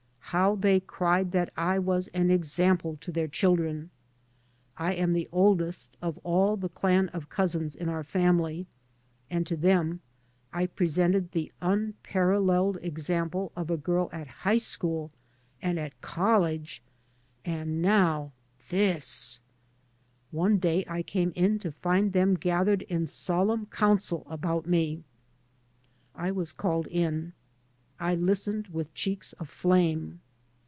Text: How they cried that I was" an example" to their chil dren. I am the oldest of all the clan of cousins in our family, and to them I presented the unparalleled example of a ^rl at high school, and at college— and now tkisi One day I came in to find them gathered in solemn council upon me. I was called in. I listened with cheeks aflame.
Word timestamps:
How 0.33 0.55
they 0.55 0.79
cried 0.79 1.33
that 1.33 1.51
I 1.57 1.77
was" 1.77 2.07
an 2.21 2.31
example" 2.31 2.95
to 3.01 3.11
their 3.11 3.27
chil 3.27 3.57
dren. 3.57 3.89
I 4.77 4.93
am 4.93 5.11
the 5.11 5.27
oldest 5.29 5.97
of 6.01 6.17
all 6.19 6.55
the 6.55 6.69
clan 6.69 7.09
of 7.09 7.27
cousins 7.27 7.75
in 7.75 7.89
our 7.89 8.05
family, 8.05 8.65
and 9.29 9.45
to 9.45 9.57
them 9.57 9.99
I 10.53 10.67
presented 10.67 11.33
the 11.33 11.51
unparalleled 11.61 12.77
example 12.81 13.51
of 13.57 13.69
a 13.69 13.77
^rl 13.77 14.07
at 14.13 14.27
high 14.45 14.59
school, 14.59 15.11
and 15.61 15.77
at 15.77 15.99
college— 15.99 16.81
and 17.43 17.81
now 17.81 18.31
tkisi 18.69 19.39
One 20.31 20.59
day 20.59 20.85
I 20.87 21.01
came 21.03 21.33
in 21.35 21.59
to 21.59 21.73
find 21.73 22.13
them 22.13 22.35
gathered 22.35 22.83
in 22.83 23.05
solemn 23.05 23.65
council 23.65 24.25
upon 24.29 24.63
me. 24.65 25.03
I 26.15 26.31
was 26.31 26.53
called 26.53 26.87
in. 26.87 27.33
I 28.03 28.15
listened 28.15 28.69
with 28.69 28.91
cheeks 28.95 29.35
aflame. 29.39 30.21